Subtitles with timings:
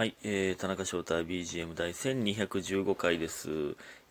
[0.00, 3.50] はい、えー、田中翔太 BGM 第1215回です。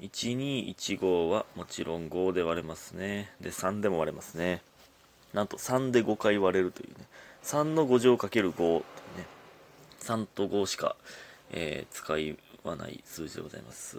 [0.02, 3.32] 1215はもちろん5で割れますね。
[3.42, 4.62] で、3でも割れますね。
[5.34, 7.08] なんと3で5回割れるというね。
[7.44, 8.84] 3の5乗かける5というね。
[10.02, 10.96] 3と5しか、
[11.50, 13.98] えー使いはない数字でございます。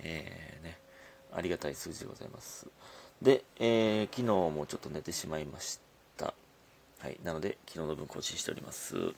[0.00, 0.76] えー、ね、
[1.32, 2.66] ありがたい数字でございます。
[3.22, 5.80] で、えー昨日もちょっと寝てしまいまし
[6.18, 6.34] た。
[6.98, 7.18] はい。
[7.24, 9.14] なので、昨日の分更新しております。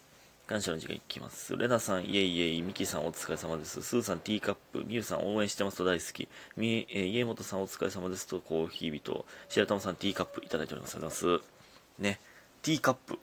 [0.51, 1.57] 感謝の時間いきます。
[1.57, 3.83] レナさん、イエイイエイ、ミキさんお疲れ様です。
[3.83, 6.29] スーさん、ティーカップ、ミユさん応援してますと大好き。
[6.57, 9.25] み、えー家元さんお疲れ様ですとコーヒー人。
[9.49, 10.97] 白玉さん、ティーカップいただいております。
[10.97, 12.03] ありがとうございます。
[12.03, 12.19] ね。
[12.63, 13.21] ティーカップ。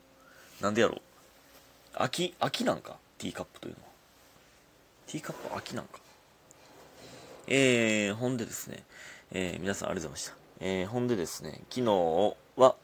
[0.61, 1.01] なんでやろう
[1.95, 2.95] 秋、秋なんか？
[3.17, 3.89] ティーカップというのは。
[5.07, 5.99] ティーカップ秋なんか？
[7.47, 8.85] えー、ほんでですね、
[9.33, 10.31] えー皆さんありがとうございまし
[10.61, 10.65] た。
[10.65, 12.77] えーほんでですね、昨日は、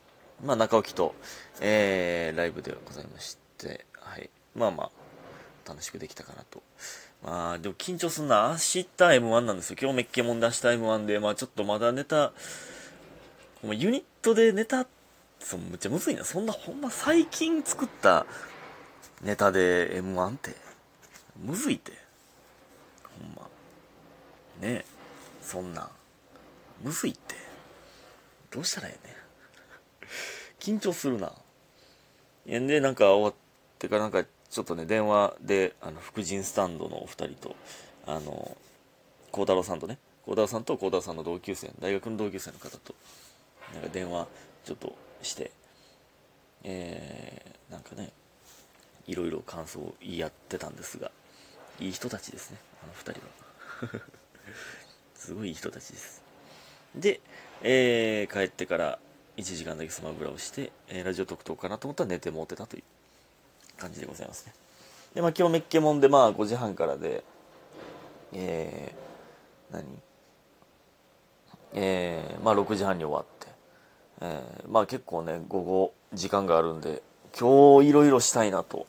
[0.44, 1.16] まあ、中置きと、
[1.61, 4.30] えーライブでございまして、はい。
[4.55, 6.62] まあまあ、楽しくできたかなと。
[7.23, 8.49] まあ、でも緊張すんな。
[8.49, 9.78] 明日 M1 なんですよ。
[9.81, 12.31] 今日メッケモンで明日 M1 で、まあちょっとまだネタ、
[13.64, 14.86] ほんまユニットでネタ、
[15.39, 16.23] そ、むっちゃむずいな。
[16.23, 18.28] そんなほんま最近作った
[19.23, 20.52] ネタで M1 って、
[21.44, 21.94] むずいって。
[23.20, 23.42] ほんま。
[24.61, 24.86] ねえ、
[25.42, 25.89] そんな。
[26.83, 27.33] むずいって。
[28.52, 29.14] どうしたらええね
[30.75, 30.77] ん。
[30.77, 31.33] 緊張するな。
[32.45, 33.33] いやで、なんか終わっ
[33.84, 37.56] てからなんかちょっとね、電話で、あの、福神スタンドのお二人と、
[38.08, 38.56] あの、
[39.31, 42.95] 孝太郎さんとね、孝太郎さんと孝太郎さんの同級生、大学の同級生の方と、
[43.73, 44.28] なんか電話
[44.64, 45.52] ちょっとして、
[46.64, 48.14] えー、なんかね、
[49.06, 51.11] いろいろ感想を言い合ってたんですが、
[51.81, 53.20] いい人たちですね、あの二人
[53.92, 54.02] は。
[55.16, 56.22] すごいいい人たちです。
[56.95, 57.20] で、
[57.64, 59.00] えー帰ってから
[59.36, 62.84] 1時間だけスマブラをして、えーラジオ特等かなと思ったら寝てもうてたという
[63.77, 64.53] 感じでございますね。
[65.16, 67.23] で、まあ今日メッケモンでまあ5時半からで、
[68.33, 69.85] えー、何？
[71.73, 73.48] えー、まあ6時半に終わって、
[74.21, 77.02] えーまあ結構ね、午後時間があるんで、
[77.37, 78.86] 今日いろいろしたいなと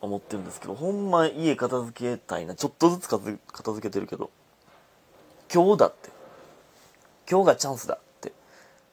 [0.00, 2.54] 思ってるんですけど、ほんま家片付けたいな。
[2.54, 4.30] ちょっとずつ片付けてるけど、
[5.52, 6.10] 今日だって。
[7.30, 8.32] 今日がチャンスだって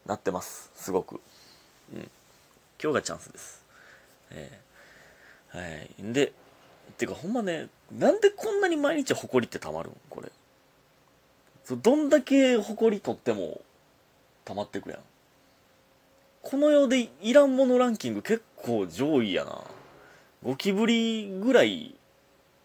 [0.06, 0.70] なってます。
[0.76, 1.22] すごく。
[1.94, 2.10] うん。
[2.82, 3.64] 今日がチャンスです。
[4.32, 4.65] えー
[5.56, 6.14] はい。
[6.14, 6.34] で、
[6.98, 9.94] てかほんまね、なんでこんなに毎日埃って溜まるん？
[10.10, 10.32] これ。
[11.70, 13.62] どんだけ埃取っても
[14.44, 15.00] 溜まってくやん。
[16.42, 19.62] この世でいらんものランキング結構上位やな。
[20.44, 21.96] ゴキブリぐらい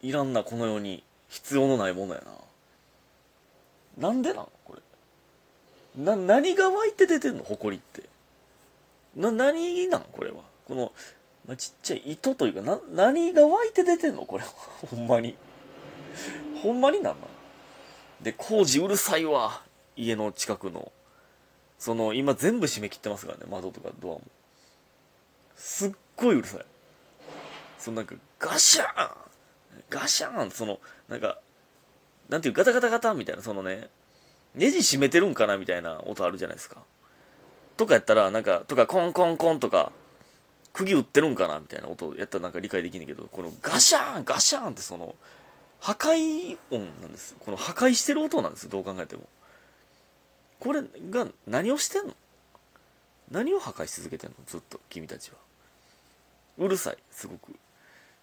[0.03, 1.03] いらんな、この世に。
[1.28, 2.22] 必要のないものや
[3.99, 4.09] な。
[4.09, 4.49] なんでなん？
[4.65, 4.83] これ。
[6.03, 7.45] な、何が湧いて出てんの？
[7.45, 8.03] 埃って。
[9.15, 10.03] な、何なん？
[10.11, 10.43] これは。
[10.67, 10.93] この、
[11.50, 14.25] まあ、ちっちゃい糸というか、な、何が湧いて出てんの？
[14.25, 14.44] これ。
[14.88, 15.37] ほんまに。
[16.62, 17.27] ほんまになんな
[18.21, 19.60] で、工事うるさいわ。
[19.97, 20.93] 家の近くの。
[21.77, 23.47] その、今全部閉め切ってますからね。
[23.50, 24.22] 窓とかドアも。
[25.56, 26.65] すっごいうるさい。
[27.81, 29.16] そのなんか、ガシャーン
[29.91, 30.78] ガシャーンその、
[31.09, 31.41] なんか、
[32.28, 33.89] なんていう、ガタガタガタみたいな、そのね、
[34.55, 35.59] ネジ閉めてるんかな？
[35.59, 36.77] みたいな音あるじゃないですか。
[37.77, 39.91] とかやったら、なんか、とか、コンコンコンとか、
[40.73, 45.15] 釘打ってるんかなみたいな音やったらなんか理解できんねんけど、このガシャーンガシャーンってその、
[45.81, 47.35] 破壊音なんです。
[47.41, 49.23] この破壊してる音なんです、どう考えても。
[50.59, 52.15] これが何をしてんの？
[53.31, 54.37] 何を破壊し続けてんの？
[54.47, 55.37] ずっと、君たちは。
[56.59, 57.55] うるさい、すごく。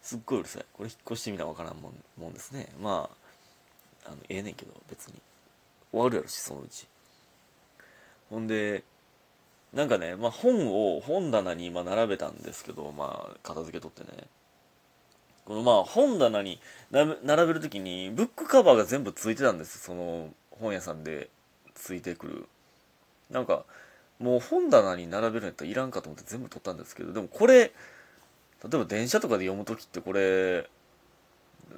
[0.03, 0.65] すっごいうるさい。
[0.73, 2.69] これ引っ越してみなわからんもんもんですね。
[2.79, 3.09] ま
[4.05, 5.15] あ、あの、ええねんけど、別に。
[5.91, 6.85] 終わるやろし、そのうち。
[8.29, 8.83] ほんで、
[9.73, 14.27] なんかね、まあ本を本棚に今並べたんですけど、まあ片付けとってね。
[15.45, 16.59] このまあ本棚に
[16.91, 21.29] 並べるときにブックカバーが全部ついてたんですその本屋さんで
[21.75, 22.47] ついてくる。
[23.29, 23.65] なんか、
[24.19, 27.71] もう本棚に並べるんやったらいらんかと思って全部取ったんですけど、でもこれ、例
[28.73, 30.69] えば電車とかで読むときってこれ、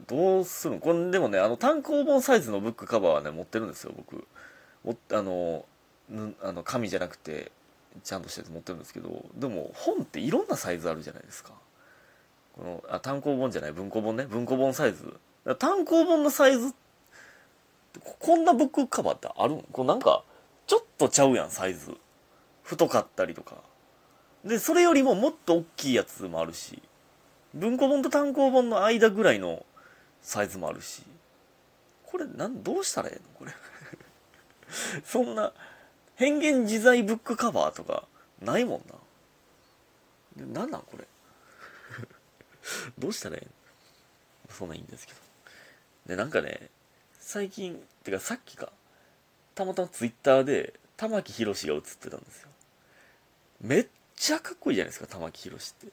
[0.07, 0.79] どうするの？
[0.79, 4.25] これでもね、あの単行本サイズのブックカバーはね、持ってるんですよ、僕。
[4.83, 5.65] もあの、
[6.41, 7.51] あの紙じゃなくて、
[8.03, 11.51] ちゃんとしたやつ持ってるんですけど、でも本っていろんなサイズあるじゃないですか。
[12.55, 14.25] この、あ、単行本じゃない、文庫本ね。
[14.25, 15.13] 文庫本サイズ。
[15.57, 16.73] 単行本のサイズ、
[18.03, 19.63] ここんなブックカバーってあるん？
[19.71, 20.23] こうなんか、
[20.67, 21.95] ちょっとちゃうやん、サイズ。
[22.63, 23.55] 太かったりとか。
[24.45, 26.81] で、それよりももっと大きいやつもあるし、
[27.53, 29.65] 文庫本と単行本の間ぐらいの
[30.21, 31.01] サイズもあるし、
[32.05, 33.21] これ、なん、どうしたらええの？
[33.39, 33.51] これ。
[35.03, 35.51] そんな、
[36.19, 38.03] 変幻自在ブックカバーとか、
[38.41, 38.75] ないも
[40.35, 40.53] んな。
[40.61, 41.07] なんなんこれ？
[42.99, 43.47] どうしたらええ
[44.49, 45.19] そんなんいいんですけど。
[46.07, 46.69] で、なんかね、
[47.21, 48.73] 最近、てかさっきか、
[49.55, 52.49] たまたまツイッターで、玉木宏が映ってたんですよ。
[53.61, 53.87] めっ
[54.17, 55.87] ちゃかっこいいじゃないですか、玉木宏って。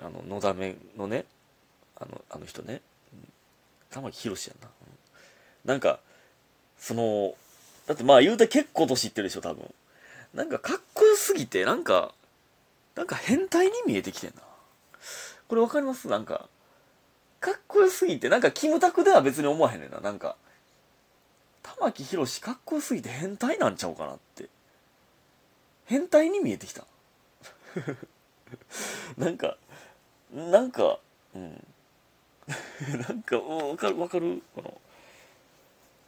[0.00, 1.26] あの、のだめのね、
[1.96, 2.80] あの、あの人ね。
[3.90, 4.70] 玉木宏やんな。
[5.66, 6.00] なんか、
[6.78, 7.36] その、
[7.86, 9.72] だってまあ言うて結構年いってるでしょ、多分。
[10.32, 12.14] なんかかっこよすぎて、なんか、
[12.94, 14.42] なんか変態に見えてきてんな。
[15.48, 16.08] これわかります？
[16.08, 16.48] なんか、
[17.40, 20.00] かっこよすぎて、なんかキムタクでは別に思わへんねんな。
[20.00, 20.36] なんか、
[21.62, 24.48] 玉木宏かっこよすぎて変態なんちゃうかなって。
[25.86, 26.86] 変態に見えてきた。
[29.18, 29.58] なんか、
[30.32, 30.98] なんか、
[31.34, 31.66] うん。
[33.08, 34.80] なんか、わかる、わかるこの、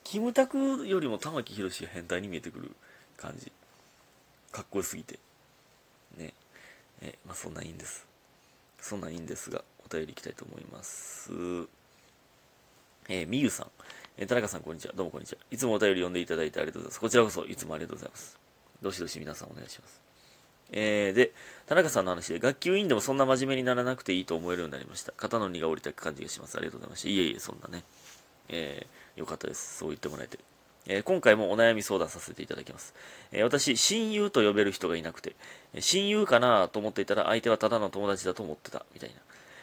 [0.07, 2.71] キムタクよりも玉木宏が変態に見えてくる
[3.17, 3.51] 感じ。
[4.53, 5.19] かっこよすぎて。
[6.17, 6.33] ね。
[7.03, 8.07] え、まあそんなんいいんです。
[8.81, 11.33] そんなんいいんですが、お便りいきたいと思います。
[13.09, 13.67] えー、みゆさん。
[14.17, 14.95] えー、田中さん、こんにちは。
[14.95, 15.39] どうもこんにちは。
[15.51, 17.01] いつもお便り読んでいただいてありがとうございます。
[17.01, 18.39] こちらこそ、いつもありがとうございます。
[18.81, 20.01] どしどし皆さんお願いします。
[20.71, 21.33] えー、で、
[21.67, 25.13] 田中さんの話で、学級委員でもそんな真面目にならなくていいと思えるようになりました。
[25.17, 26.57] 肩の荷が下りた感じがします。
[26.57, 27.09] ありがとうございました。
[27.09, 27.83] いえいえ、そんなね。
[28.49, 29.79] えー、よかったです。
[29.79, 30.39] そう言ってもらえて。
[30.89, 32.95] えー、今回もお悩み相談させていただきます。
[33.33, 35.35] えー、私、親友と呼べる人がいなくて、
[35.81, 39.17] 親友かなと思っていたら相手はただの友達だと思ってた、みたいな。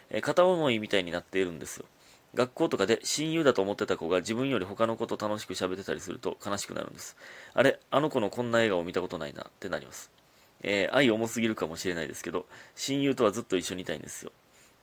[0.10, 1.86] え片思いみたいになっているんですよ。
[2.34, 7.16] 学校とかで親友だと思ってた子が自分より他の子と楽しく喋ってたりすると悲しくなるんです。
[7.54, 10.12] あれ、あの子のこんな笑顔見たことないなってなります。
[10.64, 12.46] えー、愛重すぎるかもしれないですけど、
[12.76, 14.32] 親友とはずっと一緒にいたいんですよ。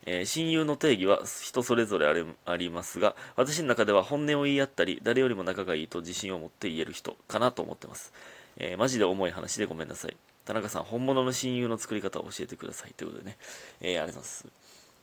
[0.07, 8.13] えー、親友の定義は人それぞれあれありますが、私の中では本音を言い合ったり、誰よりも仲がいいと自信を持って言える人かなと思ってます。
[8.57, 10.17] えー、マジで重い話でごめんなさい。
[10.47, 12.95] 田中さん、本物の親友の作り方を教えてください。
[12.97, 13.37] ということでね、
[13.81, 14.47] えー、ありがとうございます。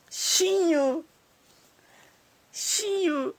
[0.09, 1.03] 親友？
[2.51, 3.35] 親友？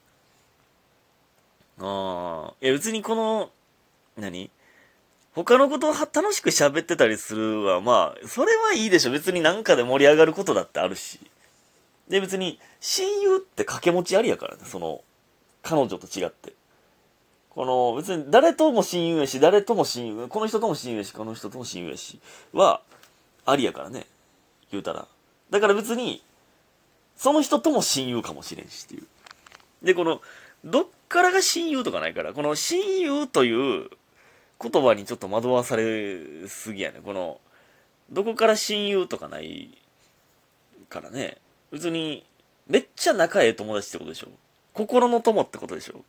[1.81, 3.50] ああ、いや別にこの、
[4.16, 4.50] 何？
[5.34, 9.12] 他のことを楽しく喋ってたりするは、まあ、それはいいでしょ。
[9.12, 11.20] 別になんかで盛り上がることだってあるし。
[12.08, 15.02] で、別に、親友って掛け持ちありやからね、その、
[15.62, 16.55] 彼女と違って。
[17.50, 22.20] この、別に誰とも親友やし、誰とも親友、この人とも親友やし、この人とも親友やし、
[22.52, 22.81] は、
[23.44, 24.06] ありやからね。
[24.70, 25.06] 言うたら。
[25.50, 26.22] だから別に、
[27.16, 29.06] その人とも親友かもしれんしっていう。
[29.82, 30.20] で、この、
[30.64, 33.90] どっからが親友とかないから、この親友という
[34.61, 37.00] 言葉にちょっと惑わされすぎやね。
[37.04, 37.40] この、
[38.11, 39.76] どこから親友とかない
[40.88, 41.38] からね。
[41.72, 42.24] 別に、
[42.66, 44.28] めっちゃ仲ええ友達ってことでしょ？
[44.74, 46.02] 心の友ってことでしょ？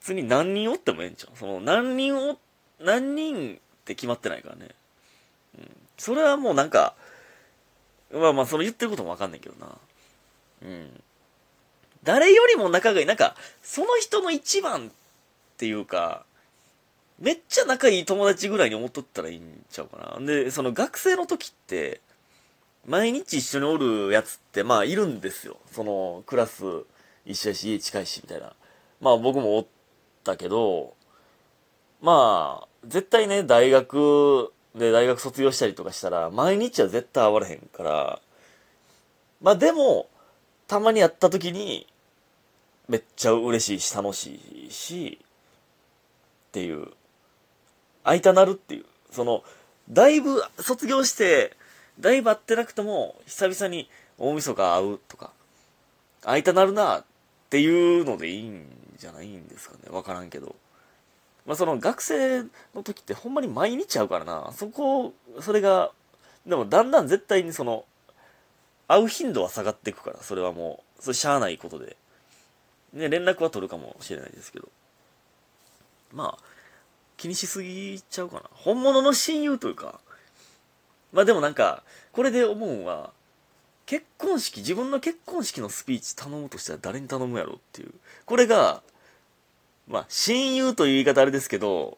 [0.00, 1.36] 別に何人おってもええんちゃう？
[1.38, 2.38] その、何人お、
[2.80, 4.68] 何人って決まってないからね。
[5.58, 5.70] うん。
[5.96, 6.94] それはもうなんか、
[8.12, 9.72] まあまあ、その言ってることもわかんないけどな。
[10.62, 11.00] うん。
[12.04, 13.06] 誰よりも仲がいい。
[13.06, 14.90] なんか、その人の一番っ
[15.58, 16.24] ていうか、
[17.18, 20.24] めっちゃ仲いい友達ぐらいに思っとったらいいんちゃうかな。
[20.24, 22.00] で、その学生の時って、
[22.88, 25.58] 毎日一緒におるやつって、まあいるんですよ。
[25.70, 26.64] その、クラス
[27.26, 28.54] 一緒やし、家近いし、みたいな。
[29.02, 29.66] まあ僕もおっ
[30.24, 30.94] たけど、
[32.00, 38.20] まあ、絶対ね、大学で大学卒業したりとかしたら、毎日は絶対会われへんから、
[39.42, 40.08] まあでも、
[40.66, 41.86] たまに会った時に、
[42.88, 46.88] めっちゃ嬉しいし、楽しいし、っていう
[48.02, 48.86] 会いたなるっていう。
[49.10, 49.44] その、
[49.90, 51.57] だいぶ卒業して、
[52.00, 53.88] だいぶ会ってなくても、久々に
[54.18, 55.32] 大晦日会うとか、
[56.22, 57.04] 会いたなるなっ
[57.50, 58.66] ていうのでいいん
[58.98, 59.90] じゃないんですかね。
[59.90, 60.54] わからんけど。
[61.46, 62.42] まあその学生
[62.74, 64.52] の時ってほんまに毎日会うからな。
[64.52, 65.92] そこ、それが、
[66.46, 67.84] でもだんだん絶対にその、
[68.86, 71.96] 会う頻度は下がっていくから、それはもう、それしゃあないことで。
[72.92, 74.68] ね、連絡は取るかもしれないですけど。
[76.12, 76.44] まあ、
[77.16, 78.42] 気にしすぎちゃうかな。
[78.52, 80.00] 本物の親友というか。
[81.12, 83.10] まあでもなんか、これで思うのは、
[83.86, 87.94] 結婚式、自分の結婚式のスピーチ頼むとしたら誰に頼むやろっていう。
[88.26, 88.82] これが、
[89.86, 91.96] まあ、親友という言い方あれですけど、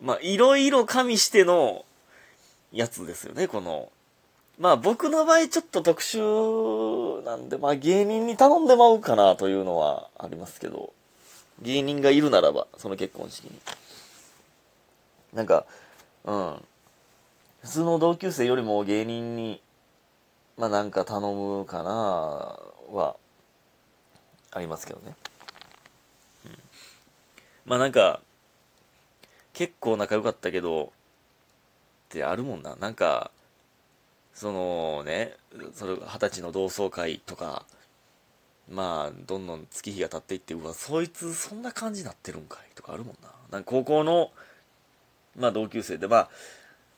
[0.00, 1.84] まあ、いろいろ加味しての
[2.72, 3.90] やつですよね、この。
[4.58, 10.94] まあ、僕の場合ちょっと特殊なんで、まあ、芸人に頼んでまうかなというのはありますけど、
[11.60, 13.60] 芸人がいるならば、その結婚式に。
[15.34, 15.66] なんか、
[16.24, 16.64] うん。
[17.62, 19.62] 普通の同級生よりも芸人に、
[20.56, 23.16] まあなんか頼むかなは、
[24.50, 25.14] ありますけどね。
[26.44, 26.58] うん。
[27.64, 28.20] まあなんか、
[29.52, 30.88] 結構仲良かったけど、っ
[32.08, 32.74] てあるもんな。
[32.76, 33.30] なんか、
[34.34, 35.36] そのね、
[35.74, 37.64] それ、二十歳の同窓会とか、
[38.68, 44.30] まあどんどん月日が経っていってうわそいつそんな感じになってるんかいとかあるもんななんか高校の
[45.36, 46.30] まあ同級生でまあ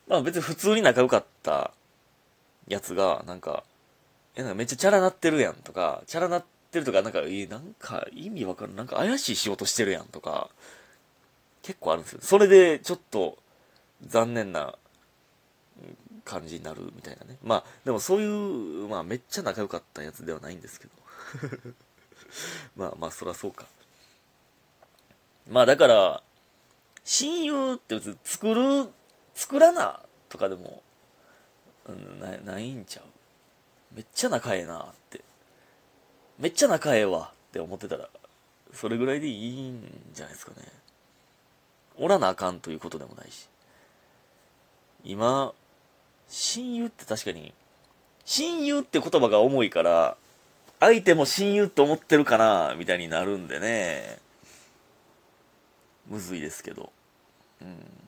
[0.08, 1.72] まあ別に普通に仲良かった
[2.68, 3.64] やつがなんか
[4.36, 10.50] えなんかめっちゃチャラなってるやんとかチャラなってるとかなんかえなんか意味わかるなんか怪しい仕事してるやんとか
[11.62, 12.18] 結構あるんですよ。
[12.22, 13.38] それでちょっと
[14.06, 14.74] 残念な
[16.24, 17.38] 感じになるみたいなね。
[17.42, 20.92] まあでもそういうまあめっちゃ仲良かったやつではないんですけど。
[22.76, 23.66] まあまあそらそうか。
[25.48, 26.22] まあだから
[27.04, 28.90] 親友って別に作る
[29.34, 30.82] 作らなとかでも、
[31.86, 33.04] うん、なないんちゃう。
[33.94, 35.20] めっちゃ仲ええなって。
[36.38, 38.08] めっちゃ仲ええわって思ってたら
[38.72, 39.80] それぐらいでいいん
[40.12, 40.66] じゃないですかね。
[41.96, 43.48] おらなあかんということでもないし。
[45.04, 45.52] 今
[46.28, 47.52] 親友って確かに
[48.24, 50.16] 親友って言葉が重いから
[50.80, 54.18] 相手も親友って思ってるかなみたいになるんでね。
[56.08, 56.92] むずいですけど。
[57.62, 58.03] うん。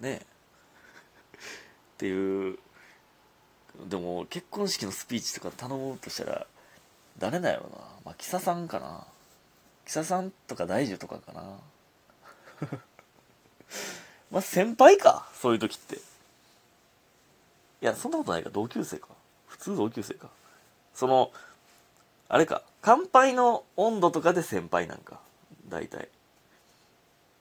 [0.00, 0.16] ね。
[0.16, 2.58] っていう。
[3.88, 6.46] でも結婚式のスピーチとか頼もうとしたら
[7.18, 7.78] 誰だよな。
[8.04, 9.06] まあキサさんかな。
[9.84, 11.42] キサさんとか大樹とかかな。
[14.30, 15.96] まあ先輩かそういう時って。
[15.96, 16.00] い
[17.80, 18.50] やそんなことないか。
[18.50, 19.08] 同級生か。
[19.46, 20.28] 普通同級生か。
[20.94, 21.32] その
[22.28, 22.62] あれか。
[22.82, 25.20] 乾杯の温度とかで先輩なんか。
[25.68, 26.08] 大体。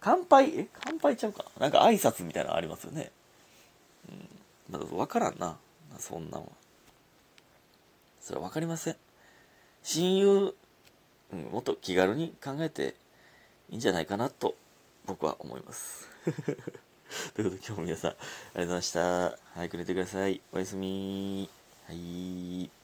[0.01, 0.59] 乾杯？
[0.59, 1.67] え乾杯ちゃうかな？
[1.67, 3.11] んか挨拶みたいなのありますよね。
[4.09, 4.29] うん。
[4.73, 5.57] まだ分からんな。
[5.97, 6.41] そんなん。
[6.41, 6.47] は
[8.21, 8.95] それは分かりません。
[9.83, 10.55] 親友、
[11.33, 12.95] うん、もっと気軽に考えて
[13.69, 14.55] いいんじゃないかなと
[15.05, 16.07] 僕は思います。
[17.35, 19.37] ということで今日も皆さんありがとうございました。
[19.55, 20.41] 早く寝てください。
[20.51, 21.49] おやすみ。
[21.87, 22.69] はい。